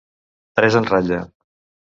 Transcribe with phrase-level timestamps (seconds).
[0.59, 1.21] Tres en ratlla.